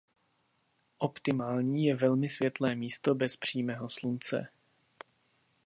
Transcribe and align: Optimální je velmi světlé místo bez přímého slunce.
Optimální 0.97 1.85
je 1.85 1.95
velmi 1.95 2.29
světlé 2.29 2.75
místo 2.75 3.15
bez 3.15 3.37
přímého 3.37 3.89
slunce. 3.89 4.47